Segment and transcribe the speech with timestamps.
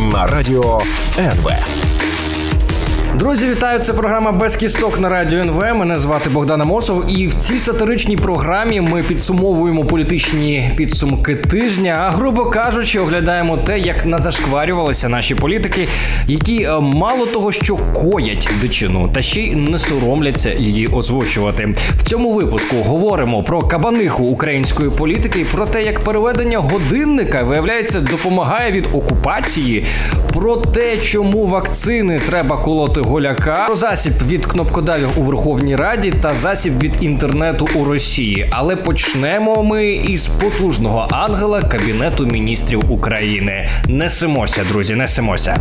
[0.00, 0.80] На радіо
[1.18, 1.89] НВ.
[3.18, 3.78] Друзі, вітаю!
[3.78, 5.74] Це програма без кісток на радіо НВ.
[5.74, 7.04] Мене звати Богдан Амосов.
[7.08, 11.96] І в цій сатиричній програмі ми підсумовуємо політичні підсумки тижня.
[12.00, 15.88] А грубо кажучи, оглядаємо те, як назашкварювалися наші політики,
[16.26, 21.74] які е, мало того, що коять дичину, та ще й не соромляться її озвучувати.
[21.96, 28.72] В цьому випуску говоримо про кабаниху української політики, про те, як переведення годинника виявляється допомагає
[28.72, 29.84] від окупації,
[30.34, 36.34] про те, чому вакцини треба колоти голяка, про засіб від кнопкодавів у Верховній Раді та
[36.34, 38.46] засіб від інтернету у Росії.
[38.50, 43.68] Але почнемо ми із потужного ангела Кабінету міністрів України.
[43.88, 45.56] Несемося, друзі, несемося.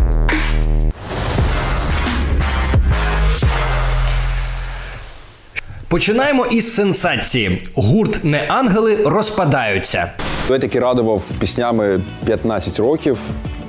[5.88, 7.70] Починаємо із сенсації.
[7.76, 10.12] Гурт не ангели розпадаються.
[10.50, 13.18] Я таки радував піснями 15 років.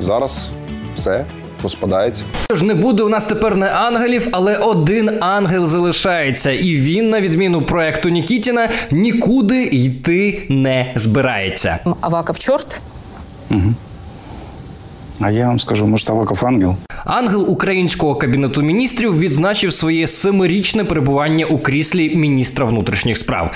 [0.01, 0.49] Зараз
[0.97, 1.25] все
[1.63, 2.23] розпадається.
[2.49, 7.21] Тож не буде у нас тепер не ангелів, але один ангел залишається, і він, на
[7.21, 11.79] відміну проекту Нікітіна, нікуди йти не збирається.
[12.01, 12.81] Аваков чорт.
[15.21, 16.77] А я вам скажу, може, Аваков ангел?
[17.05, 23.51] Ангел українського кабінету міністрів відзначив своє семирічне перебування у кріслі міністра внутрішніх справ.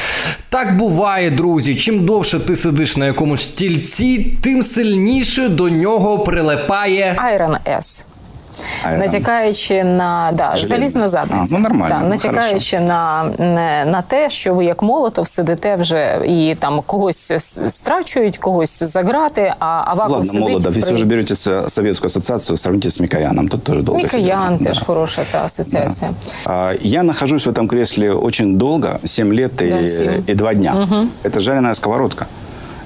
[0.48, 1.75] Так буває, друзі.
[1.75, 8.06] Чим довше ти сидиш на якомусь стільці, тим сильніше до нього прилипає Айрон С.
[8.98, 11.42] Натякаючи на да, залізна задниця.
[11.42, 13.24] А, ну, нормально, Да, ну, натякаючи на,
[13.86, 17.32] на те, що ви як молотов сидите вже і там когось
[17.69, 20.48] страчують, когось за грати, а Аваков Ладно, сидить.
[20.48, 23.48] Молодов, при- уже берете со- Советскую ассоциацию, сравните с Микояном.
[23.48, 24.84] Тут тоже долго Мікоян теж Да.
[24.84, 26.10] хороша та асоціація.
[26.47, 30.22] А, Я нахожусь в этом кресле очень долго, 7 лет Да, и, семь.
[30.28, 30.88] и 2 дня.
[31.25, 32.26] Это жареная сковородка.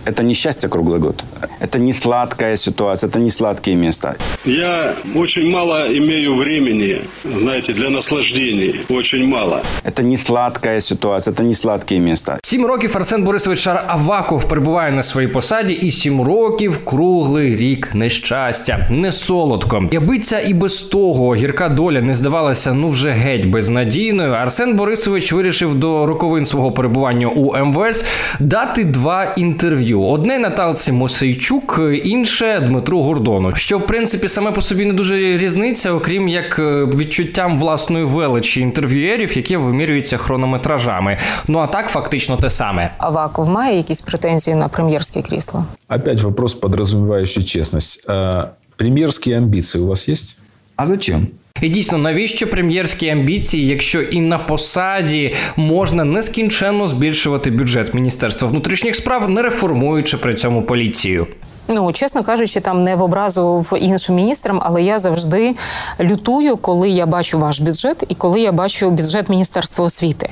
[0.08, 1.24] Это не счастье круглый год.
[1.60, 4.16] Это не сладкая ситуация, это не сладкие места.
[4.46, 8.82] Я очень мало имею времени, знаете, для наслаждений.
[8.90, 9.62] Очень мало.
[9.84, 12.40] Это не сладкая ситуация, это не сладкие места.
[12.44, 17.90] Сім років Арсен Борисович Шар Аваков перебуває на своїй посаді, і сім років круглий рік
[17.94, 19.84] нещастя, не солодко.
[19.92, 24.32] Яби ця і без того гірка доля не здавалася ну вже геть безнадійною.
[24.32, 28.06] Арсен Борисович вирішив до роковин свого перебування у МВС
[28.40, 33.53] дати два інтерв'ю: одне Наталці Мосейчук, інше Дмитру Гордону.
[33.57, 38.61] Що в принципі саме по собі не дуже різниця, окрім як е, відчуттям власної величі
[38.61, 41.19] інтерв'юєрів, які вимірюються хронометражами.
[41.49, 42.95] Ну а так фактично те саме.
[42.99, 45.65] Аваков має якісь претензії на прем'єрське крісло?
[45.89, 48.05] Опять вопрос, подразумевающий честность.
[48.09, 48.45] А,
[48.77, 50.39] Премьерские амбиции у вас есть?
[50.77, 51.29] А зачем?
[51.61, 58.97] І дійсно, навіщо прем'єрські амбіції, якщо і на посаді можна нескінченно збільшувати бюджет Міністерства внутрішніх
[58.97, 61.27] справ, не реформуючи при цьому поліцію?
[61.71, 65.55] Ну, чесно кажучи, там не в образу в іншим міністрам, але я завжди
[66.01, 70.31] лютую, коли я бачу ваш бюджет і коли я бачу бюджет Міністерства освіти.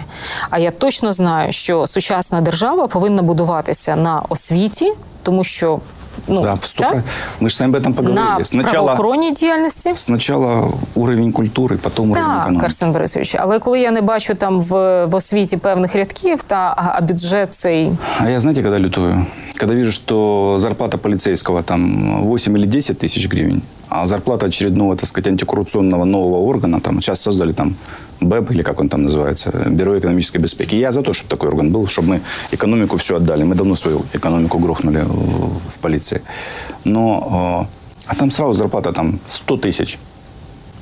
[0.51, 5.81] А я точно знаю, що сучасна держава повинна будуватися на освіті, тому що
[6.28, 7.02] ну Да, так, поступай.
[7.40, 8.38] Мы же с вами об этом поговорили.
[8.40, 9.92] на Сначала, правоохоронній діяльності.
[9.96, 12.66] сначала уровень культуры, потом уровень Так, экономики.
[12.66, 16.92] Арсен Борисович, але коли я не бачу там в, в освіті певних рядків, та а,
[16.98, 19.26] а бюджет цей А я знаете, когда лютую?
[19.60, 25.08] Когда вижу, что зарплата полицейского там 8 или 10 тысяч гривен, а зарплата очередного, так
[25.10, 27.76] сказать, антикоррупционного нового органа, там сейчас создали там
[28.21, 30.77] БЭП, или как он там называется, Бюро экономической безопасности.
[30.77, 32.21] Я за то, чтобы такой орган был, чтобы мы
[32.53, 33.45] экономику все отдали.
[33.45, 36.23] Мы давно свою экономику грохнули в полиции.
[36.85, 39.99] Но, э, а там сразу зарплата там 100 тысяч.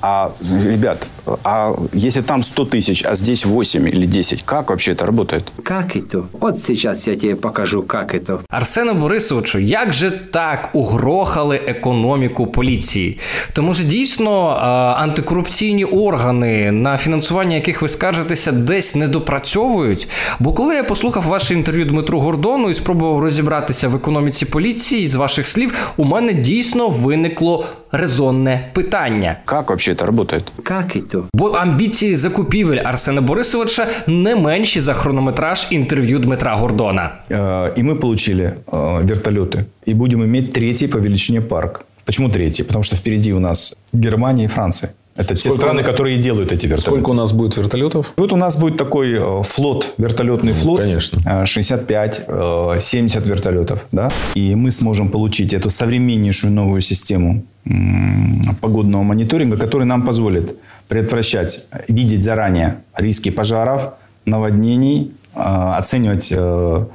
[0.02, 1.06] А, ребят,
[1.43, 5.43] а если там 100 тысяч, а здесь 8 или 10, как вообще это работает?
[5.63, 6.25] Как это?
[6.33, 8.39] Вот сейчас я тебе покажу, как это.
[8.49, 13.19] Арсене Борисовичу, як же так угрохали економіку поліції?
[13.53, 14.65] Тому що дійсно е,
[15.01, 20.07] антикорупційні органи, на фінансування яких ви скаржитеся, десь не допрацьовують.
[20.39, 25.15] Бо коли я послухав ваше інтерв'ю Дмитру Гордону і спробував розібратися в економіці поліції, з
[25.15, 29.37] ваших слів, у мене дійсно виникло резонне питання.
[29.45, 30.43] Как вообще это работает?
[30.63, 31.23] Как это?
[31.33, 37.11] Бо амбіції закупівель Арсена Борисовича не менші за хронометраж інтерв'ю Дмитра Гордона.
[37.29, 39.63] Э, И мы получили э, вертолеты.
[39.87, 41.85] И будем иметь третий по величине парк.
[42.05, 42.63] Почему третий?
[42.65, 44.89] Потому что впереди у нас Германия и Франция.
[45.17, 46.81] Это те Сколько страны, у нас- которые и делают эти вертолеты.
[46.81, 48.13] Сколько у нас будет вертолетов?
[48.17, 50.79] Вот у нас будет такой э, флот, вертолетный флот.
[50.81, 51.19] конечно.
[51.25, 53.77] Э, 65, э, 70 вертолетов.
[53.91, 54.09] Да?
[54.37, 60.55] И мы сможем получить эту современнейшую новую систему м, погодного мониторинга, который нам позволит
[60.88, 63.94] предотвращать, видеть заранее риски пожаров,
[64.24, 66.86] наводнений, э, оценивать э,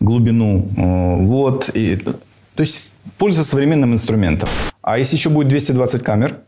[0.00, 1.70] глубину э, вод.
[1.74, 2.82] И, то есть
[3.18, 4.48] пользоваться современным инструментом.
[4.82, 6.38] А если еще будет 220 камер,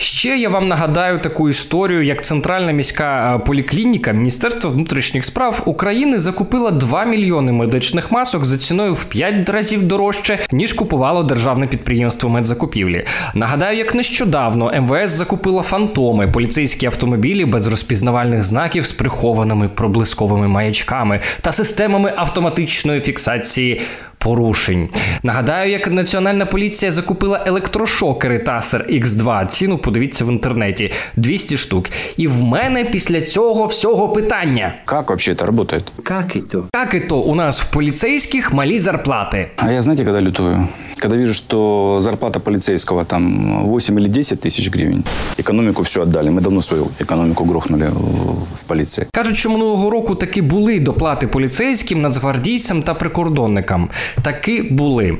[0.00, 6.18] Ще я вам нагадаю таку історію, як Центральна міська е, поліклініка Міністерства внутрішніх справ України
[6.18, 12.30] закупила 2 мільйони медичних масок за ціною в 5 разів дорожче, ніж купувало державне підприємство
[12.30, 13.04] медзакупівлі.
[13.34, 21.20] Нагадаю, як нещодавно МВС закупила фантоми, поліцейські автомобілі без розпізнавальних знаків з прихованими проблисковими маячками
[21.40, 23.80] та системами автоматичної фіксації
[24.18, 24.88] порушень.
[25.22, 29.46] Нагадаю, як Національна поліція закупила електрошокери Taser X2.
[29.46, 31.90] Ціну подивіться в інтернеті 200 штук.
[32.16, 35.84] І в мене після цього всього питання: как вообще это работает?
[36.02, 36.62] Как это?
[36.74, 39.50] як і то у нас в поліцейських малі зарплати?
[39.56, 40.68] А я знаете, когда лютую?
[40.99, 45.03] Когда вижу, что зарплата полицейского там 8 или 10 тысяч гривен,
[45.37, 46.29] экономику все отдали.
[46.29, 49.07] Мы давно свою экономику грохнули в, в полиции.
[49.11, 53.89] Кажуть, що минулого року таки були доплати поліцейським, нацгвардійцям та прикордонникам.
[54.21, 55.17] Таки були.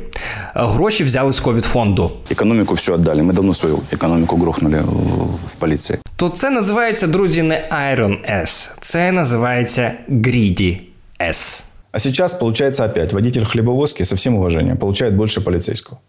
[0.56, 2.12] Гроші взяли з ковідфонду.
[2.30, 3.22] Экономику все отдали.
[3.22, 5.98] Мы давно свою экономику грохнули в, в полиции.
[6.16, 8.72] То це називається, друзі, не Iron S.
[8.82, 10.78] Це називається Greedy
[11.20, 11.64] S.
[11.92, 16.00] А сейчас, получается, опять водитель хлебовозки, со всем уважением, получает больше полицейского.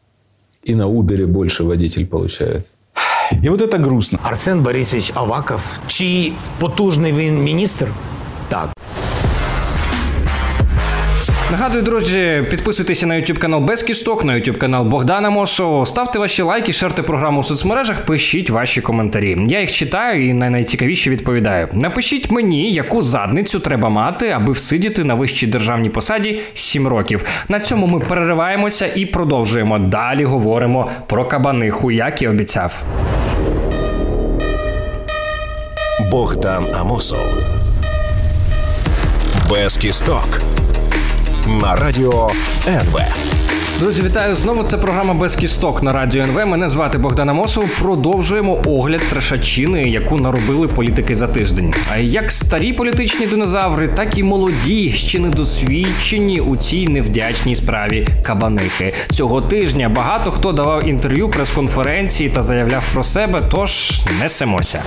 [0.63, 2.67] И на Убере больше водитель получает.
[3.43, 4.19] И вот это грустно.
[4.23, 5.81] Арсен Борисович Аваков.
[5.87, 7.89] Чи потужний він міністр?
[11.52, 15.86] Нагадую, друзі, підписуйтеся на YouTube канал Без Кісток, на YouTube канал Богдана Мосова.
[15.86, 19.38] Ставте ваші лайки, шерте програму у соцмережах, пишіть ваші коментарі.
[19.48, 21.68] Я їх читаю і на найцікавіші відповідаю.
[21.74, 27.26] Напишіть мені, яку задницю треба мати, аби всидіти на вищій державній посаді 7 років.
[27.48, 29.80] На цьому ми перериваємося і продовжуємо.
[29.80, 32.84] Далі говоримо про кабаниху, як і обіцяв.
[36.12, 37.28] Богдан Амосов.
[39.50, 40.42] Без кісток.
[41.50, 42.30] На радіо
[42.68, 43.00] НВ.
[43.80, 44.64] Друзі, вітаю знову.
[44.64, 46.48] Це програма без кісток на радіо НВ.
[46.48, 47.70] Мене звати Богдан Амосов.
[47.80, 51.74] Продовжуємо огляд трешачини, яку наробили політики за тиждень.
[51.94, 58.94] А як старі політичні динозаври, так і молоді, ще недосвідчені у цій невдячній справі кабанихи.
[59.12, 63.42] Цього тижня багато хто давав інтерв'ю, прес-конференції та заявляв про себе.
[63.52, 64.84] Тож несемося.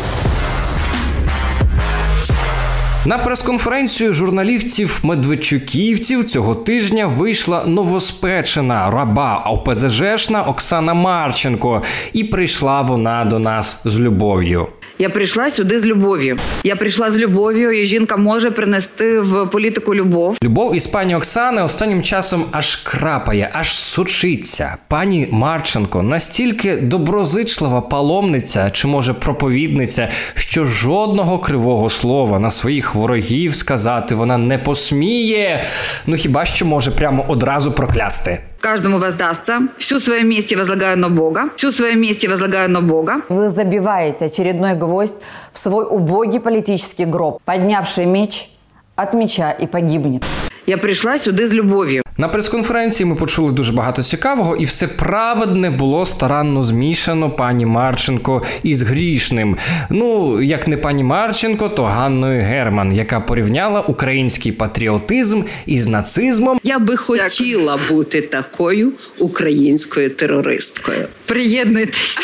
[3.06, 11.82] На прес-конференцію журналістів Медведчуківців цього тижня вийшла новоспечена раба ОПЗЖшна Оксана Марченко,
[12.12, 14.66] і прийшла вона до нас з любов'ю.
[15.02, 16.38] Я прийшла сюди з любов'ю.
[16.64, 20.36] Я прийшла з любов'ю, і жінка може принести в політику любов.
[20.44, 24.76] Любов із пані Оксани останнім часом аж крапає, аж сучиться.
[24.88, 33.54] Пані Марченко настільки доброзичлива паломниця чи може проповідниця, що жодного кривого слова на своїх ворогів
[33.54, 35.64] сказати вона не посміє.
[36.06, 38.38] Ну хіба що може прямо одразу проклясти.
[38.62, 39.60] Каждому воздастся.
[39.76, 41.50] Всю свою месть возлагаю на Бога.
[41.56, 43.22] Всю свою месть возлагаю на Бога.
[43.28, 45.16] Вы забиваете очередной гвоздь
[45.52, 47.40] в свой убогий политический гроб.
[47.44, 48.50] Поднявший меч
[48.94, 50.22] от меча и погибнет.
[50.66, 52.01] Я прийшла сюди з любов'ю.
[52.16, 58.42] На прес-конференції ми почули дуже багато цікавого, і все праведне було старанно змішано пані Марченко
[58.62, 59.56] із грішним.
[59.90, 66.58] Ну, як не пані Марченко, то Ганною Герман, яка порівняла український патріотизм із нацизмом.
[66.62, 71.06] Я би хотіла бути такою українською терористкою.
[71.26, 72.18] Приєднуйтесь.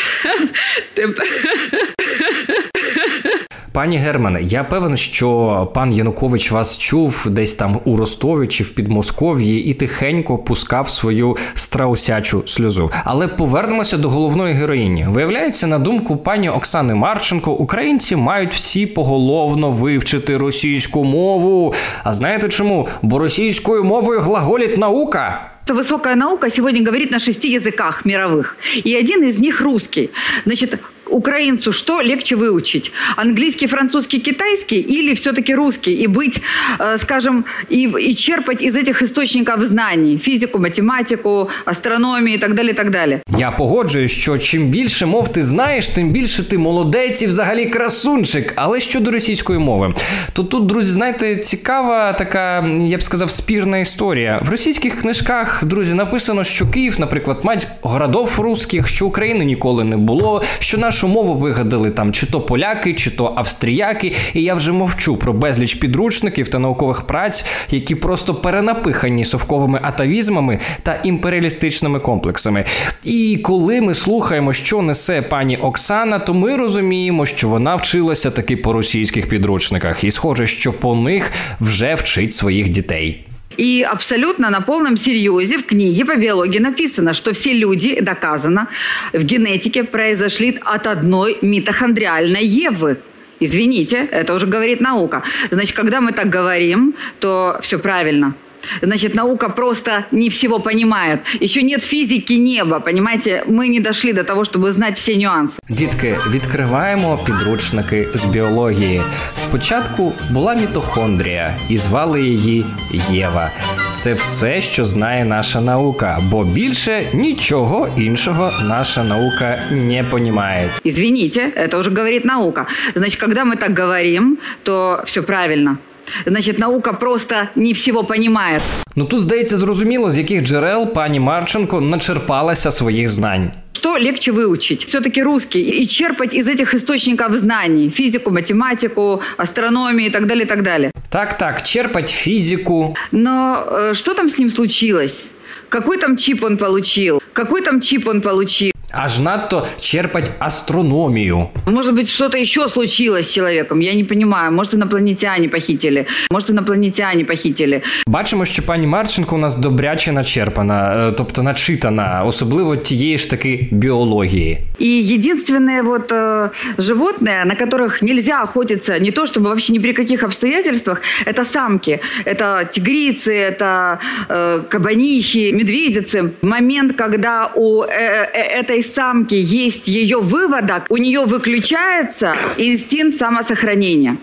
[3.71, 8.69] Пані Германе, я певен, що пан Янукович вас чув десь там у Ростові чи в
[8.69, 12.90] Підмосков'ї і тихенько пускав свою страусячу сльозу.
[13.04, 15.06] Але повернемося до головної героїні.
[15.08, 21.74] Виявляється, на думку пані Оксани Марченко, українці мають всі поголовно вивчити російську мову.
[22.04, 22.88] А знаєте чому?
[23.02, 25.50] Бо російською мовою глаголить наука.
[25.66, 28.56] Эта высокая наука сегодня говорит на шести языках мировых.
[28.84, 30.10] И один из них русский.
[30.44, 30.78] Значит,
[31.08, 32.92] Украинцу что легче выучить?
[33.16, 36.02] Английский, французский, китайский или все-таки русский?
[36.04, 36.40] И быть,
[36.78, 40.18] э, скажем, и, и черпать из этих источников знаний.
[40.18, 43.22] Физику, математику, астрономию и так далее, и так далее.
[43.38, 48.52] Я погоджуюсь, що чим більше мов ти знаєш, тим більше ти молодець і взагалі красунчик.
[48.56, 49.94] Але щодо російської мови,
[50.32, 54.40] то тут, друзі, знаєте, цікава така, я б сказав, спірна історія.
[54.44, 59.96] В російських книжках, друзі, написано, що Київ, наприклад, мать городов русських, що України ніколи не
[59.96, 64.15] було, що нашу мову вигадали там чи то поляки, чи то австріяки.
[64.33, 70.59] І я вже мовчу про безліч підручників та наукових праць, які просто перенапихані совковими атавізмами
[70.83, 72.65] та імперіалістичними комплексами.
[73.03, 78.57] І коли ми слухаємо, що несе пані Оксана, то ми розуміємо, що вона вчилася таки
[78.57, 83.28] по російських підручниках, і схоже, що по них вже вчить своїх дітей.
[83.59, 88.67] И абсолютно на полном серьезе в книге по биологии написано, что все люди, доказано,
[89.11, 92.97] в генетике произошли от одной митохондриальной Евы.
[93.41, 95.23] Извините, это уже говорит наука.
[95.51, 98.33] Значит, когда мы так говорим, то все правильно.
[98.82, 101.20] Значит, наука просто не всего понимает.
[101.40, 103.44] Еще нет физики неба, понимаете?
[103.46, 105.58] Мы не дошли до того, чтобы знать все нюансы.
[105.68, 109.02] Дітки, відкриваємо підручники з біології.
[109.36, 112.64] Спочатку була мітохондрія, і звали її
[113.10, 113.50] Єва.
[113.92, 120.70] Це все, що знає наша наука, бо більше нічого іншого наша наука не понімає.
[120.86, 122.66] Извините, это уже говорит наука.
[122.94, 125.78] Значит, когда мы так говорим, то все правильно.
[126.26, 128.62] Значит, наука просто не всего понимает.
[128.96, 133.50] Ну тут здається зрозуміло, з яких джерел пані Марченко начерпалася своїх знань.
[133.84, 134.86] Что легче выучить?
[134.86, 135.82] Все-таки русский.
[135.82, 137.90] И черпать из этих источников знаний.
[137.90, 140.90] Физику, математику, астрономию и так далее, и так далее.
[141.10, 142.96] Так, так, черпать физику.
[143.12, 145.28] Но э, что там с ним случилось?
[145.68, 147.20] Какой там чип он получил?
[147.32, 148.72] Какой там чип он получил?
[148.96, 151.48] Аж надто черпать астрономію.
[151.66, 154.52] Может быть, что-то еще случилось с человеком, я не понимаю.
[154.52, 156.06] Может, инопланетяне похитили.
[156.30, 157.82] Может, инопланетяне похитили.
[158.06, 163.68] Бачимо, що пані Марченко у нас добряче начерпана, е, тобто начитана, особливо тієї ж таки
[163.70, 164.58] біології.
[164.80, 169.92] И единственные вот э, животные, на которых нельзя охотиться, не то чтобы вообще ни при
[169.92, 172.00] каких обстоятельствах, это самки.
[172.24, 176.30] Это тигрицы, это э, кабанихи, медведицы.
[176.42, 183.18] В момент, когда у э, э, этой самки есть ее выводок, у нее выключается инстинкт
[183.18, 184.16] самосохранения.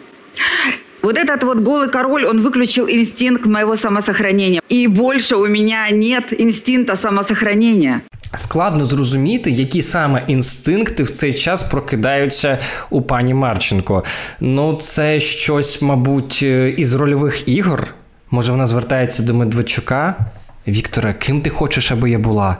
[1.01, 4.61] Вот этот вот голый король, он выключил инстинкт моего самосохранения.
[4.69, 8.01] И больше у меня нет инстинкта самосохранения.
[8.35, 14.03] Складно зрозуміти, які саме інстинкти в цей час прокидаються у пані Марченко.
[14.39, 17.87] Ну, це щось, мабуть, е, із рольових ігор.
[18.31, 20.15] Може, вона звертається до Медведчука?
[20.67, 22.57] Вікторе, ким ти хочеш, аби я була?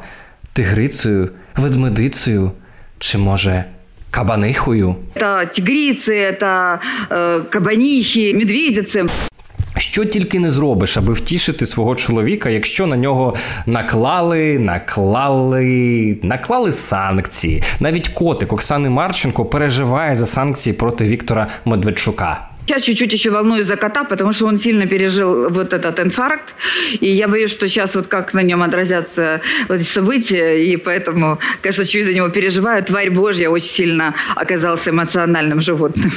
[0.54, 2.52] Тигрицею, ведмедицею?
[3.00, 3.66] Чи може
[4.12, 4.96] кабанихою?
[5.16, 6.80] Это тигрицы, это
[7.10, 9.10] э, кабанихи, медведицы.
[9.78, 17.64] Що тільки не зробиш, аби втішити свого чоловіка, якщо на нього наклали, наклали, наклали санкції.
[17.80, 22.48] Навіть котик Оксани Марченко переживає за санкції проти Віктора Медведчука.
[22.66, 26.56] Сейчас чуть-чуть еще волнуюсь за кота, потому что он сильно пережил вот этот инфаркт.
[27.02, 30.64] И я боюсь, что сейчас вот как на нем отразятся вот эти события.
[30.64, 32.84] И поэтому, конечно, чуть за него переживаю.
[32.84, 36.12] Тварь Божья очень сильно оказался эмоциональным животным.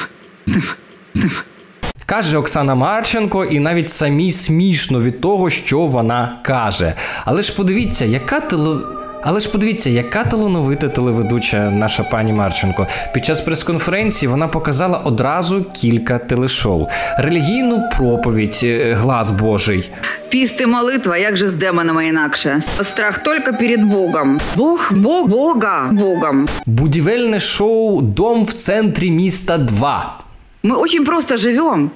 [2.07, 6.95] Каже Оксана Марченко, і навіть самій смішно від того, що вона каже.
[7.25, 8.98] Але ж подивіться, яка теле.
[9.22, 12.88] Але ж подивіться, яка талановита телеведуча наша пані Марченко.
[13.14, 19.92] Під час прес-конференції вона показала одразу кілька телешоу: релігійну проповідь е, Глас Божий.
[20.30, 22.62] Піст і молитва, як же з демонами інакше.
[22.82, 24.40] Страх тільки перед Богом.
[24.56, 26.48] Бог, Бог, Бога, Богом.
[26.66, 30.29] Будівельне шоу Дом в центрі міста 2.
[30.63, 31.91] Мы очень просто живем.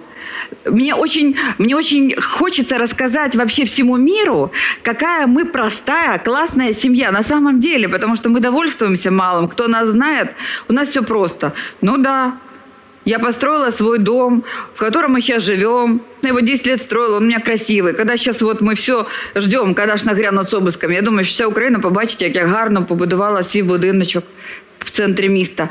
[0.64, 4.50] Мне очень, мне очень хочется рассказать вообще всему миру,
[4.82, 9.48] какая мы простая, классная семья на самом деле, потому что мы довольствуемся малым.
[9.48, 10.28] Кто нас знает,
[10.68, 11.52] у нас все просто.
[11.80, 12.34] Ну да,
[13.04, 14.44] я построила свой дом,
[14.74, 16.02] в котором мы сейчас живем.
[16.22, 17.94] Я его 10 лет строила, он у меня красивый.
[17.94, 21.46] Когда сейчас вот мы все ждем, когда ж нагрянуть з обыском, я думаю, що вся
[21.46, 24.24] Україна побачить, як я гарно побудувала свій будиночок
[24.78, 25.68] в центрі міста.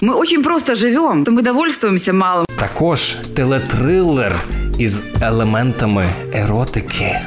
[0.00, 2.46] Ми очень просто живем, ми довольствуємося малим.
[2.58, 4.34] Також телетрилер
[4.78, 7.20] із елементами еротики.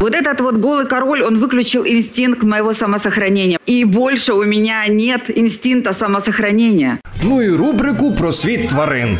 [0.00, 3.58] Вот этот вот голый король, он выключил инстинкт моего самосохранения.
[3.66, 6.98] И больше у меня нет инстинкта самосохранения.
[7.22, 9.18] Ну і рубрику про світ тварин.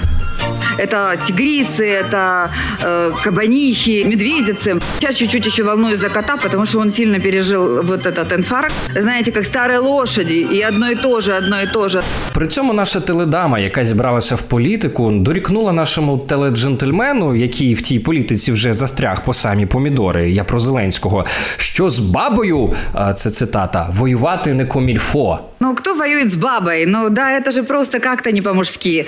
[0.78, 2.50] Это тигрицы, это
[2.82, 4.80] э, кабанихи, медведицы.
[4.98, 8.74] Сейчас чуть-чуть еще волнуюсь за кота, потому что он сильно пережил вот этот инфаркт.
[9.00, 12.02] Знаете, как старые лошади, и одно и то же, одно и то же.
[12.34, 18.52] При цьому наша теледама, яка зібралася в політику, дорікнула нашому теледжентльмену, який в тій політиці
[18.52, 20.30] вже застряг по самі помідори.
[20.30, 21.26] Я про Зеленського.
[21.56, 25.38] Що з бабою, а, це цитата, воювати не комільфо.
[25.60, 26.86] Ну, кто воюет с бабой?
[26.86, 29.06] Ну, да, это же просто как-то не по-мужски.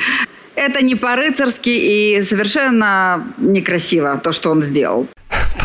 [0.57, 5.07] Это не по-рыцарски и совершенно некрасиво, то, что он сделал.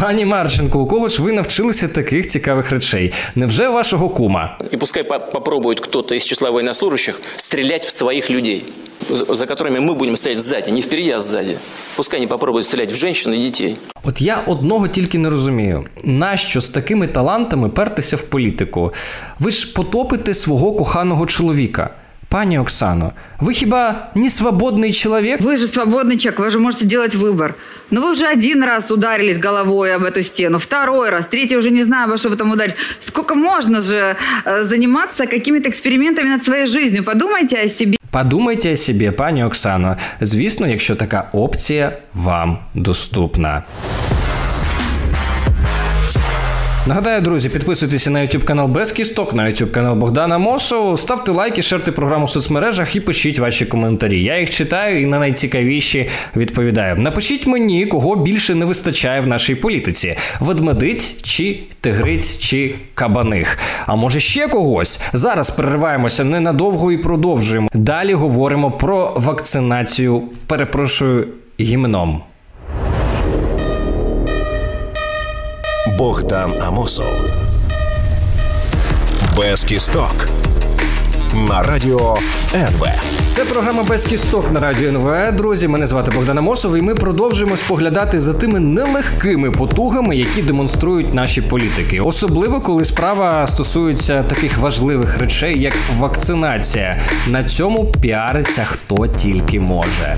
[0.02, 3.14] Пані Марченко, у кого ж ви навчилися таких цікавих речей?
[3.36, 4.58] Невже у вашого кума?
[4.74, 8.64] И пускай по- попробует кто-то из числа военнослужащих стрелять в своих людей,
[9.10, 11.58] за за которыми мы будем стоять сзади, не впереди, а сзади.
[11.96, 13.76] Пускай они попробуют стрелять в женщин и детей.
[14.04, 18.94] От я одного тільки не розумію: нащо з такими талантами пертися в політику?
[19.40, 21.90] Ви ж потопите свого коханого чоловіка.
[22.32, 25.42] Пані Оксано, ви хіба не свободний чоловік?
[25.42, 27.54] Вы же свободный человек, вы же можете делать выбор.
[27.92, 31.84] Но вы уже один раз ударились головой об эту стену, второй раз, третий уже не
[31.84, 32.76] знаю, во что вы там ударить.
[33.00, 37.04] Сколько можно же э, заниматься какими-то экспериментами над своей жизнью?
[37.04, 37.98] Подумайте о себе.
[38.12, 39.98] Подумайте о собі, пані Оксано.
[40.22, 43.64] Звісно, якщо така опція вам доступна.
[46.89, 50.97] Нагадаю, друзі, підписуйтеся на YouTube канал Без Кісток, на YouTube канал Богдана Мосу.
[50.97, 54.23] Ставте лайки, шерте програму в соцмережах і пишіть ваші коментарі.
[54.23, 56.97] Я їх читаю і на найцікавіші відповідаю.
[56.97, 63.59] Напишіть мені, кого більше не вистачає в нашій політиці: ведмедиць чи тигриць чи кабаних.
[63.87, 65.01] А може ще когось?
[65.13, 67.69] Зараз перериваємося ненадовго і продовжуємо.
[67.75, 70.23] Далі говоримо про вакцинацію.
[70.47, 71.29] Перепрошую
[71.61, 72.23] гімном.
[75.99, 77.13] Богдан Амосов.
[79.37, 80.29] Без кісток.
[81.49, 82.17] На радіо
[82.55, 82.87] НВ.
[83.33, 85.37] Це програма без кісток на радіо НВ.
[85.37, 91.15] Друзі, мене звати Богдан Амосов, і ми продовжуємо споглядати за тими нелегкими потугами, які демонструють
[91.15, 96.97] наші політики, особливо коли справа стосується таких важливих речей, як вакцинація.
[97.27, 100.17] На цьому піариться хто тільки може.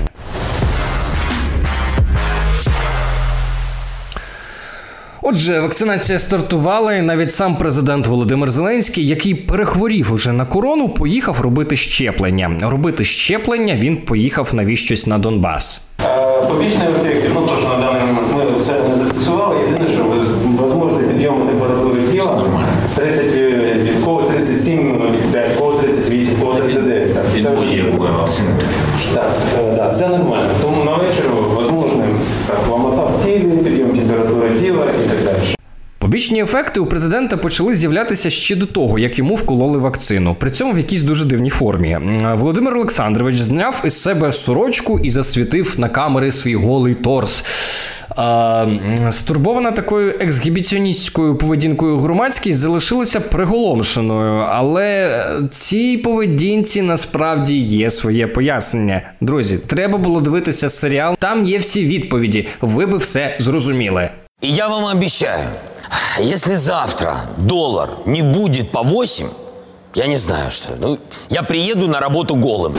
[5.31, 11.41] Отже, вакцинація стартувала, і навіть сам президент Володимир Зеленський, який перехворів уже на корону, поїхав
[11.41, 12.57] робити щеплення.
[12.61, 15.81] Робити щеплення він поїхав навіщось на Донбас.
[16.47, 20.03] Побічний ефект, ну то, що на даний момент ми все не зафіксували, єдине, що
[20.75, 22.45] можливий підйом температури тіла
[22.95, 25.01] 30 від кого 37,
[25.33, 27.13] від кого 38, кого 39.
[27.13, 28.49] Так, це будь-якої вакцини.
[29.13, 30.49] Так, е, це нормально.
[30.61, 31.25] Тому на вечір
[31.71, 35.55] можливим так, ломота в тілі, підйом температури тіла і так далі.
[36.19, 40.35] Побічні ефекти у президента почали з'являтися ще до того, як йому вкололи вакцину.
[40.39, 41.97] При цьому в якійсь дуже дивній формі.
[42.33, 47.43] Володимир Олександрович зняв із себе сорочку і засвітив на камери свій голий торс.
[49.09, 59.01] Стурбована такою ексгібіціоністською поведінкою громадськість залишилася приголомшеною, але цій поведінці насправді є своє пояснення.
[59.21, 61.15] Друзі, треба було дивитися серіал.
[61.19, 62.47] Там є всі відповіді.
[62.61, 64.09] Ви би все зрозуміли.
[64.41, 65.49] И я вам обещаю,
[66.19, 69.29] если завтра доллар не будет по 8,
[69.95, 70.99] я не знаю что, ну,
[71.29, 72.75] я приеду на работу голым.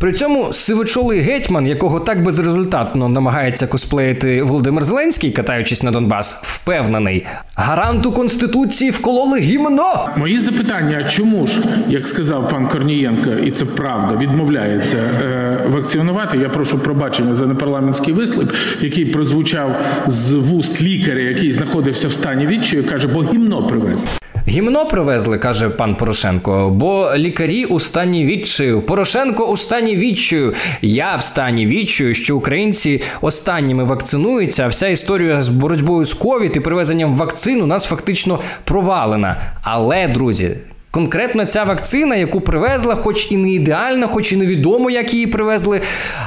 [0.00, 7.26] При цьому сивочолий гетьман, якого так безрезультатно намагається косплеїти Володимир Зеленський, катаючись на Донбас, впевнений,
[7.54, 10.08] гаранту конституції вкололи гімно.
[10.16, 16.38] Мої запитання: чому ж, як сказав пан Корнієнко, і це правда, відмовляється е, вакцинувати?
[16.38, 22.46] Я прошу пробачення за непарламентський вислів, який прозвучав з вуст лікаря, який знаходився в стані
[22.46, 24.08] відчаю, каже, бо гімно привезли.
[24.48, 28.80] Гімно привезли, каже пан Порошенко, бо лікарі у стані відчаю.
[28.80, 30.54] Порошенко у стані відчаю.
[30.82, 36.56] Я в стані відчаю, що українці останніми вакцинуються, а вся історія з боротьбою з ковід
[36.56, 39.40] і привезенням вакцин у нас фактично провалена.
[39.62, 40.56] Але, друзі.
[40.90, 45.80] Конкретно ця вакцина, яку привезла, хоч і не ідеальна, хоч і невідомо, як її привезли,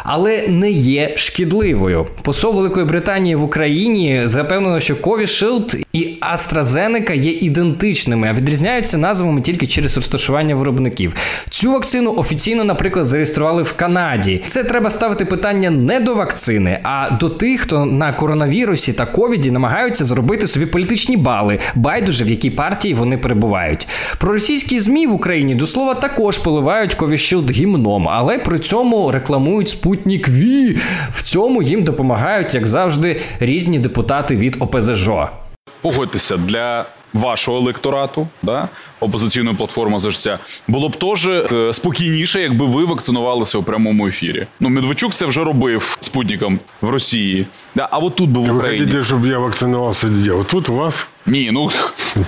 [0.03, 2.07] але не є шкідливою.
[2.21, 9.41] Посол Великої Британії в Україні запевнено, що Covishield і AstraZeneca є ідентичними, а відрізняються назвами
[9.41, 11.15] тільки через розташування виробників.
[11.49, 14.41] Цю вакцину офіційно, наприклад, зареєстрували в Канаді.
[14.45, 19.51] Це треба ставити питання не до вакцини, а до тих, хто на коронавірусі та ковіді
[19.51, 23.87] намагаються зробити собі політичні бали, байдуже в якій партії вони перебувають.
[24.17, 29.69] Про російські змі в Україні до слова також поливають Covishield гімном, але при цьому рекламують
[29.69, 30.77] Спутник Ві.
[31.13, 35.09] В цьому їм допомагають, як завжди, різні депутати від ОПЗЖ.
[35.81, 38.67] Погодьтеся, для вашого електорату, да,
[38.99, 44.47] опозиційної платформи за життя, було б теж е, спокійніше, якби ви вакцинувалися у прямому ефірі.
[44.59, 47.45] Ну, Медведчук це вже робив спутником в Росії.
[47.75, 48.85] Да, а от тут би в Вы Україні.
[48.85, 50.31] хотите, чтобы я вакцинировался где?
[50.31, 51.07] Вот тут у вас?
[51.28, 51.70] Ні, ну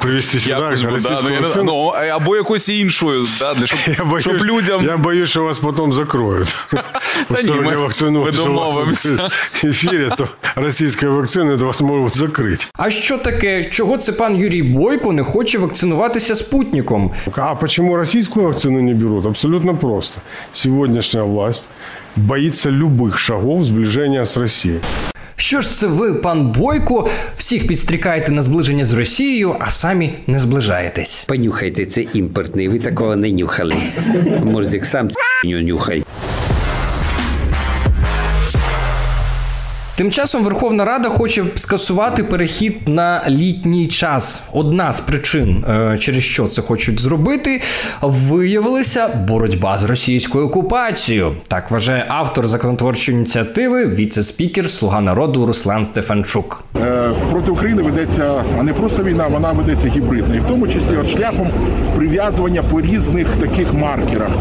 [0.01, 1.73] Привезти сюда якось би, да, российскую ну, я не знаю, вакцину?
[1.73, 4.85] ну, або якоюсь іншою, да, для щоб, Я боюсь, щоб людям.
[4.85, 6.57] я боюсь, что вас потом закроют.
[7.29, 9.31] После того, ні, как я ми- вакцинуюсь ми у вас домовимося.
[9.62, 12.68] в эфире, то российская вакцина, это вас могут закрыть.
[12.79, 13.64] А що таке?
[13.64, 17.12] Чого це пан Юрій Бойко не хоче вакцинуватися спутником?
[17.37, 19.27] А почему российскую вакцину не берут?
[19.27, 20.21] Абсолютно просто.
[20.53, 21.66] Сегодняшняя власть
[22.15, 24.80] боится любых шагов сближения с Россией.
[25.36, 30.39] Що ж це ви, пан Бойко, всіх підстрікаєте на зближення з Росією, а самі не
[30.39, 31.26] зближаєтесь?
[31.28, 33.76] Понюхайте, це імпортний, ви такого не нюхали.
[34.43, 35.10] Морзик сам
[35.45, 36.04] нюхай.
[39.95, 44.41] Тим часом Верховна Рада хоче скасувати перехід на літній час.
[44.53, 47.62] Одна з причин, е, через що це хочуть зробити,
[48.01, 51.32] виявилася боротьба з російською окупацією.
[51.47, 56.63] Так вважає автор законотворчої ініціативи, віце-спікер Слуга народу Руслан Стефанчук.
[56.84, 60.97] Е, проти України ведеться а не просто війна, вона ведеться гібридна, і в тому числі
[60.97, 61.47] от шляхом
[61.95, 64.32] прив'язування по різних таких маркерах,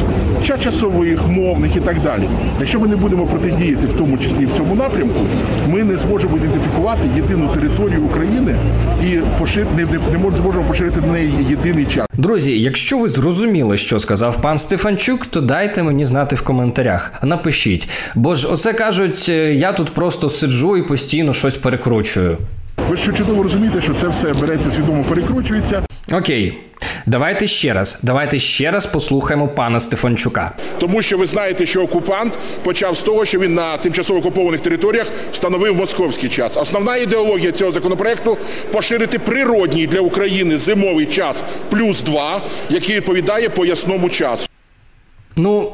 [0.43, 2.29] ча- часових, мовних і так далі.
[2.61, 5.21] Якщо ми не будемо протидіяти, в тому числі в цьому напрямку,
[5.69, 8.57] ми не зможемо ідентифікувати єдину територію України
[9.05, 9.67] і пошир...
[9.77, 12.07] не, не, зможемо поширити на неї єдиний час.
[12.17, 17.13] Друзі, якщо ви зрозуміли, що сказав пан Стефанчук, то дайте мені знати в коментарях.
[17.23, 17.89] Напишіть.
[18.15, 22.37] Бо ж оце кажуть, е, я тут просто сиджу і постійно щось перекручую.
[22.93, 25.83] Ви що чудово розумієте, що це все береться свідомо перекручується.
[26.13, 26.59] Окей,
[27.07, 27.99] давайте ще раз.
[28.03, 30.53] Давайте ще раз послухаємо пана Стефанчука.
[30.79, 35.07] Тому що ви знаєте, що окупант почав з того, що він на тимчасово окупованих територіях
[35.33, 36.57] встановив московський час.
[36.57, 38.39] Основна ідеологія цього законопроекту
[38.73, 44.49] поширити природній для України зимовий час плюс два, який відповідає поясному часу.
[45.37, 45.73] Ну.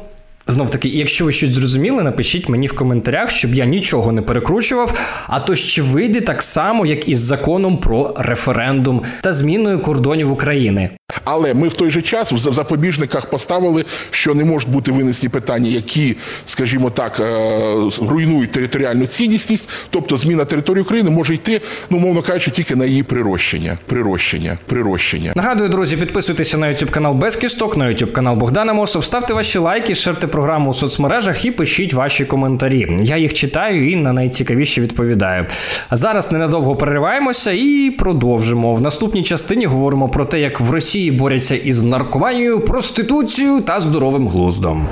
[0.49, 4.99] Знов таки, якщо ви щось зрозуміли, напишіть мені в коментарях, щоб я нічого не перекручував.
[5.27, 10.89] А то ще вийде так само, як із законом про референдум та зміною кордонів України.
[11.23, 15.69] Але ми в той же час в запобіжниках поставили, що не можуть бути винесені питання,
[15.69, 17.75] які, скажімо так, е,
[18.09, 19.69] руйнують територіальну цінність.
[19.89, 23.77] Тобто зміна території України може йти, ну мовно кажучи, тільки на її прирощення.
[23.85, 25.31] Прирощення, прирощення.
[25.35, 29.57] Нагадую, друзі, підписуйтеся на YouTube канал Без Кісток, на YouTube канал Богдана Мосов, ставте ваші
[29.57, 32.97] лайки, шерте програму у соцмережах і пишіть ваші коментарі.
[33.01, 35.45] Я їх читаю і на найцікавіші відповідаю.
[35.89, 38.75] А зараз ненадовго перериваємося і продовжимо.
[38.75, 44.27] В наступній частині говоримо про те, як в Росії борються із наркоманією, проституцією та здоровим
[44.27, 44.87] глуздом.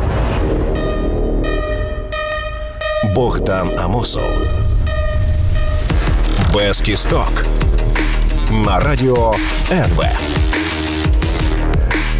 [3.16, 4.32] Богдан Амосов.
[6.54, 7.46] Без кісток.
[8.66, 9.34] На радіо
[9.72, 10.04] НВ.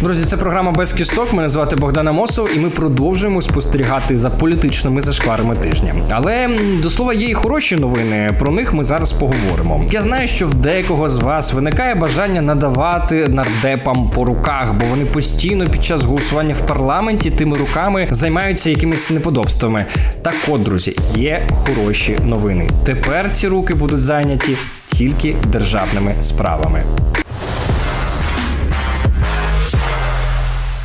[0.02, 1.32] Друзі, це програма без кісток.
[1.32, 5.94] Мене звати Богдан Амосов, і ми продовжуємо спостерігати за політичними зашкварами тижня.
[6.10, 8.30] Але до слова є і хороші новини.
[8.38, 9.84] Про них ми зараз поговоримо.
[9.90, 15.04] Я знаю, що в декого з вас виникає бажання надавати нардепам по руках, бо вони
[15.04, 19.86] постійно під час голосування в парламенті тими руками займаються якимись неподобствами.
[20.22, 22.70] Так от, друзі, є хороші новини.
[22.84, 24.56] Тепер ці руки будуть зайняті
[24.88, 26.82] тільки державними справами.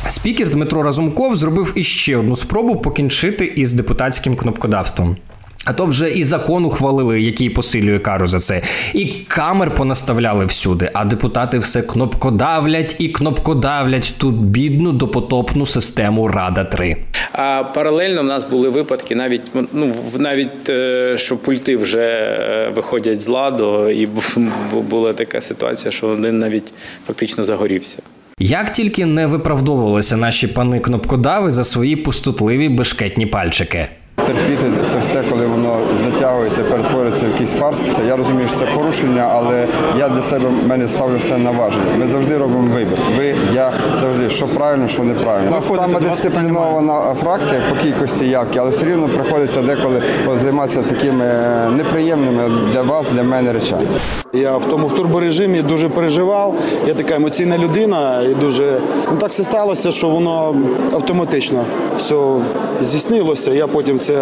[0.08, 5.16] Спікер Дмитро Разумков зробив іще одну спробу покінчити із депутатським кнопкодавством.
[5.66, 8.62] А то вже і закон ухвалили, який посилює кару за це,
[8.94, 10.90] і камер понаставляли всюди.
[10.94, 16.96] А депутати все кнопкодавлять і кнопкодавлять тут бідну допотопну систему Рада 3
[17.32, 23.20] А паралельно в нас були випадки, навіть ну навіть е, що пульти вже е, виходять
[23.20, 24.22] з ладу, і бу-
[24.72, 26.74] бу- була така ситуація, що один навіть
[27.06, 27.98] фактично загорівся.
[28.38, 33.88] Як тільки не виправдовувалися наші пани кнопкодави за свої пустотливі бешкетні пальчики.
[34.26, 37.82] Терпіти це все, коли воно затягується, перетворюється в якийсь фарс.
[38.08, 39.66] Я розумію, що це порушення, але
[39.98, 41.86] я для себе в мене ставлю все на важення.
[41.98, 42.98] Ми завжди робимо вибір.
[43.18, 45.50] Ви, я завжди, що правильно, що неправильно.
[45.50, 50.02] У нас саме дисциплінована фракція по кількості явки, але все рівно приходиться деколи
[50.42, 53.82] займатися такими е, неприємними для вас, для мене речами.
[54.32, 56.54] Я в тому в турборежимі дуже переживав.
[56.86, 58.78] Я така емоційна людина, і дуже
[59.12, 60.54] ну так все сталося, що воно
[60.92, 61.64] автоматично
[61.98, 62.14] все
[62.80, 63.50] здійснилося.
[63.50, 64.13] Я потім це,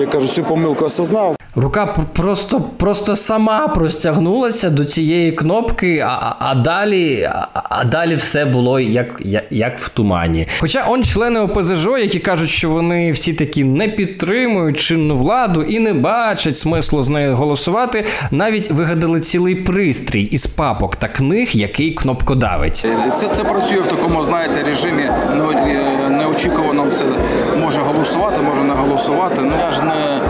[0.00, 1.36] як кажуть, цю помилку осознав.
[1.56, 8.80] Рука просто, просто сама простягнулася до цієї кнопки, а, а- далі, а, далі все було
[8.80, 10.48] як, як, в тумані.
[10.60, 15.78] Хоча он члени ОПЗЖ, які кажуть, що вони всі такі не підтримують чинну владу і
[15.78, 21.90] не бачать смислу з нею голосувати, навіть вигадали цілий пристрій із папок та книг, який
[21.94, 22.86] кнопкодавить.
[23.12, 25.02] Це, це працює в такому, знаєте, режимі
[25.36, 26.86] не- неочікувано.
[26.92, 27.04] Це
[27.62, 29.40] може голосувати, може не голосувати.
[29.42, 30.20] Ну я ж не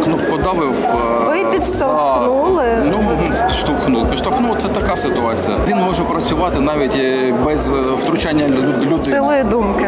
[0.00, 0.86] е, кнопкодавив.
[0.90, 2.64] е, Ви підштовхнули.
[2.84, 3.00] за- Ну
[3.48, 4.10] підштовхнув.
[4.10, 5.56] Підштовхнув це така ситуація.
[5.68, 8.98] Він може працювати навіть е, без е, втручання лю- людини.
[8.98, 9.86] Силою думки.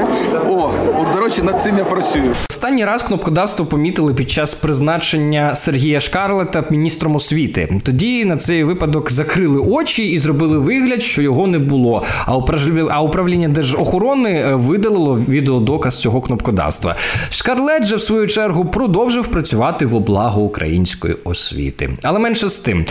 [0.50, 0.70] О,
[1.00, 2.32] от до речі, над цим я працюю.
[2.50, 7.80] Останній раз кнопкодавство помітили під час призначення Сергія Шкарлета міністром освіти.
[7.84, 12.02] Тоді на цей випадок закрили очі і зробили вигляд, що його не було.
[12.26, 16.96] А управління, а управління держохорони видалило відеодоказ цього кнопкодавства.
[17.30, 21.90] Шкарлет же в свою чергу продовжив працювати в облагу української освіти.
[22.04, 22.86] Але менше з тим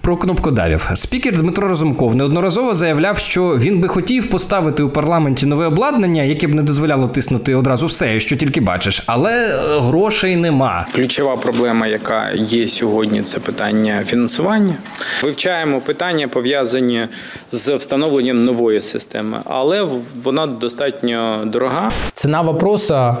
[0.00, 0.90] про кнопкодавів.
[0.94, 6.46] Спікер Дмитро Разумков неодноразово заявляв, що він би хотів поставити у парламенті нове обладнання, яке
[6.46, 10.86] б не дозволяло тиснути одразу все, що тільки бачиш, але е, грошей нема.
[10.94, 14.74] Ключова проблема, яка є сьогодні, це питання фінансування.
[15.22, 17.06] Вивчаємо питання пов'язані
[17.52, 21.90] з встановленням нової системи, але в- вона достатньо дорога.
[22.14, 23.16] Цена вопроса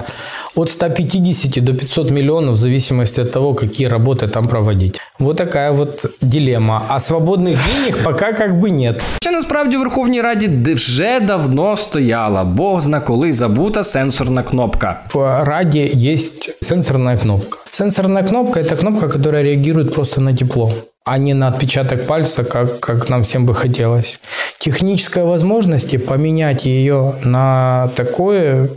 [0.55, 4.99] от 150 до 500 миллионов в зависимости от того, какие работы там проводить.
[5.19, 6.83] Вот такая вот дилемма.
[6.87, 9.01] А свободных денег пока как бы нет.
[9.21, 14.99] Ще насправді у Верховній Раді де вже давно стояла, бог зна коли забута сенсорна кнопка.
[15.13, 17.57] В Раде есть сенсорная кнопка.
[17.71, 20.71] Сенсорная кнопка – это кнопка, которая реагирует просто на тепло
[21.09, 24.19] а не на отпечаток пальца, как, как нам всем бы хотелось.
[24.59, 28.69] Технической возможности поменять ее на такое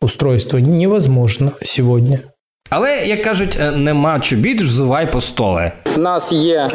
[0.00, 2.29] устройство невозможно сегодня.
[2.72, 5.72] Але як кажуть, е, нема чобіт, взувай по столе.
[5.96, 6.68] У нас є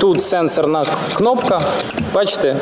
[0.00, 1.60] тут сенсорна кнопка,
[2.14, 2.56] бачите,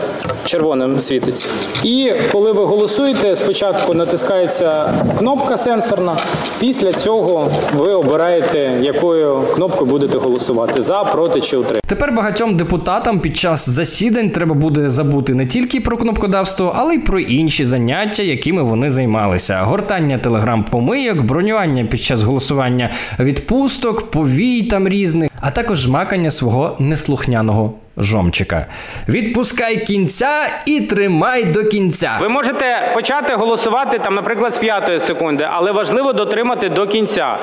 [0.45, 1.49] червоним світиться.
[1.85, 6.17] І коли ви голосуєте, спочатку натискається кнопка сенсорна,
[6.61, 11.81] після цього ви обираєте, якою кнопкою будете голосувати за, проти чи утримати.
[11.87, 16.99] Тепер багатьом депутатам під час засідань треба буде забути не тільки про кнопкодавство, але й
[16.99, 22.70] про інші заняття, якими вони займалися: гортання телеграм-помийок, бронювання під час голосування
[23.19, 28.67] відпусток, повій там різних, а також жмакання свого неслухняного жомчика.
[29.09, 32.19] Відпускай кінця і тримай до кінця.
[32.21, 37.37] Ви можете почати голосувати там, наприклад, з п'ятої секунди, але важливо дотримати до кінця.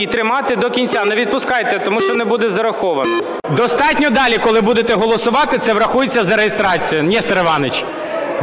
[0.00, 1.04] І тримати до кінця.
[1.04, 3.22] Не відпускайте, тому що не буде зараховано.
[3.56, 7.02] Достатньо далі, коли будете голосувати, це врахується за реєстрацію.
[7.02, 7.84] Нестор Іванович,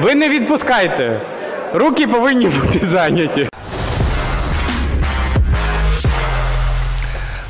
[0.01, 1.19] ви не відпускайте.
[1.73, 3.47] Руки повинні бути зайняті.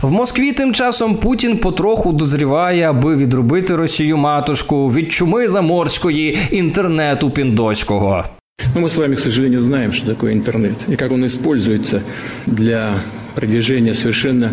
[0.02, 7.30] В Москві тим часом Путін потроху дозріває, аби відробити Росію матушку від чуми заморської інтернету
[7.30, 8.26] піндоського.
[8.76, 12.02] Но мы с вами, к сожалению, знаем, что такое интернет и как он используется
[12.46, 13.02] для
[13.36, 14.52] продвижения совершенно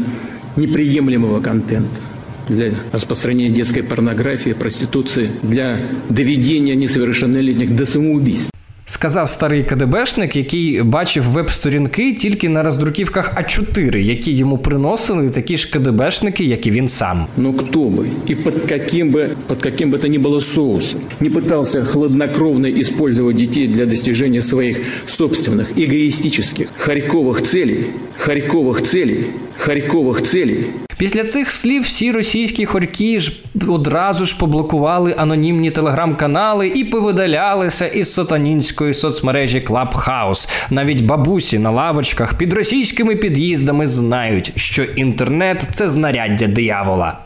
[0.57, 2.01] неприемлемого контента
[2.49, 5.77] для распространения детской порнографии, проституции, для
[6.09, 8.51] доведения несовершеннолетних до самоубийств
[8.88, 15.72] Сказав старий КДБшник, який бачив веб-сторінки тільки на роздруківках А4, які йому приносили такі ж
[15.72, 17.28] КДБшники, як і він сам.
[17.38, 21.30] Но кто бы и под каким бы, под каким бы то ни было соусом не
[21.30, 27.86] пытался хладнокровно использовать детей для достижения своих собственных эгоистических харьковых целей,
[28.18, 30.68] харьковых целей, харьковых целей,
[30.99, 33.33] Після цих слів всі російські хорьки ж
[33.69, 40.49] одразу ж поблокували анонімні телеграм-канали і повидалялися із сатанінської соцмережі Clubhouse.
[40.71, 47.19] Навіть бабусі на лавочках під російськими під'їздами знають, що інтернет це знаряддя диявола.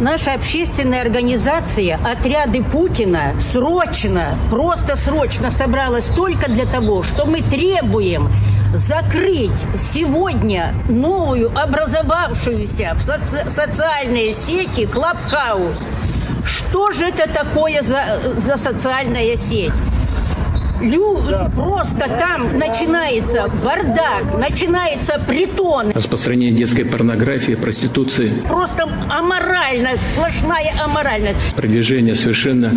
[0.00, 8.28] Наша общественная организация «Отряды Путина» срочно, просто срочно собралась только для того, что мы требуем
[8.74, 15.90] закрыть сегодня новую образовавшуюся в соци- социальные сети Клабхаус.
[16.44, 19.72] Что же это такое за, за социальная сеть?
[20.84, 21.18] Лю...
[21.54, 25.90] Просто там начинается бардак, начинается притон.
[25.94, 31.38] распространение детской порнографии, проституции, Просто аморальность, сплошная аморальность.
[31.56, 32.72] продвижение совершенно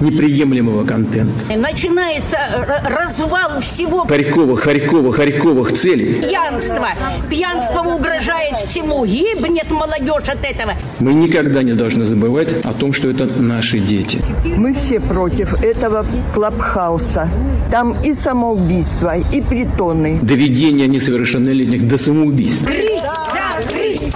[0.00, 1.32] неприемлемого контента.
[1.56, 2.38] Начинается
[2.84, 6.14] развал всего Харьковых, харьковых, харьковых целей.
[6.22, 6.88] пьянства.
[7.30, 9.04] Пьянство угрожает всему.
[9.06, 10.74] Гибнет молодежь от этого.
[10.98, 14.20] Мы никогда не должны забывать о том, что это наши дети.
[14.44, 17.28] Мы все против этого клабхауса.
[17.70, 20.18] Там и самоубийство, и притоны.
[20.22, 22.64] Доведение несовершеннолетних до самоубийств.
[22.64, 24.12] Закрыть,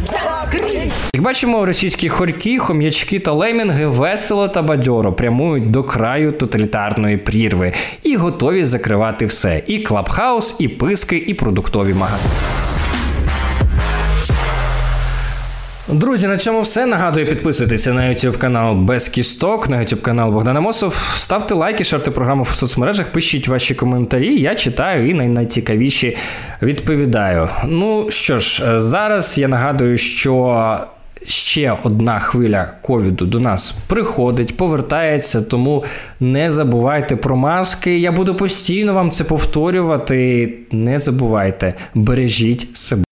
[0.00, 0.92] закрыть.
[1.14, 7.72] Як бачимо, російські хорьки, хом'ячки та лемінги весело та бадьоро прямують до краю тоталітарної прірви
[8.02, 12.34] і готові закривати все: і клабхаус, і писки, і продуктові магазини.
[15.88, 16.86] Друзі, на цьому все.
[16.86, 21.14] Нагадую, підписуйтеся на YouTube канал Без Кісток, на YouTube канал Богдана Мосов.
[21.16, 24.40] Ставте лайки, шарте програму в соцмережах, пишіть ваші коментарі.
[24.40, 26.16] Я читаю і най- найцікавіші
[26.62, 27.48] відповідаю.
[27.66, 30.78] Ну що ж, зараз я нагадую, що.
[31.26, 35.84] Ще одна хвиля ковіду до нас приходить, повертається, тому
[36.20, 37.98] не забувайте про маски.
[37.98, 40.54] Я буду постійно вам це повторювати.
[40.72, 43.02] Не забувайте, бережіть себе.